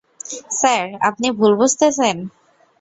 Sir, 0.51 0.85
আপনি 1.09 1.27
ভুল 1.31 1.51
বুঝতেছেন। 1.57 2.15